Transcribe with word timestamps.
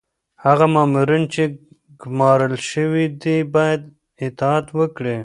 هغه 0.45 0.65
مامورین 0.73 1.23
چي 1.33 1.43
ګمارل 2.01 2.53
شوي 2.69 3.05
دي 3.21 3.37
باید 3.53 3.81
اطاعت 4.25 4.65
وکړي. 4.79 5.17